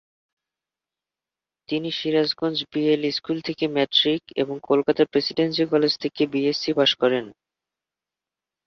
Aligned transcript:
তিনি 1.69 1.89
Sirajganj 1.91 2.57
BL 2.71 3.03
school 3.11 3.37
থেকে 3.41 3.65
matric 3.67 4.23
এবং 4.35 4.55
কলকাতা 4.69 5.03
প্রেসিডেন্সি 5.05 5.63
কলেজ 5.65 5.93
থেকে 6.03 6.21
বিএসসি 6.33 6.71
পাস 6.73 6.91
করেন। 6.95 7.25